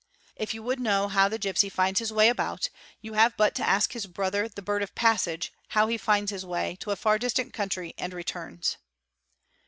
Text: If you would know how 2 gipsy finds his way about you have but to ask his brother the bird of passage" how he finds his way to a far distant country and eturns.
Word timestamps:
If 0.35 0.55
you 0.55 0.63
would 0.63 0.79
know 0.79 1.07
how 1.09 1.29
2 1.29 1.37
gipsy 1.37 1.69
finds 1.69 1.99
his 1.99 2.11
way 2.11 2.29
about 2.29 2.71
you 3.01 3.13
have 3.13 3.37
but 3.37 3.53
to 3.53 3.63
ask 3.69 3.93
his 3.93 4.07
brother 4.07 4.47
the 4.47 4.63
bird 4.63 4.81
of 4.81 4.95
passage" 4.95 5.53
how 5.77 5.85
he 5.85 5.95
finds 5.95 6.31
his 6.31 6.43
way 6.43 6.75
to 6.79 6.89
a 6.89 6.95
far 6.95 7.19
distant 7.19 7.53
country 7.53 7.93
and 7.99 8.11
eturns. 8.11 8.77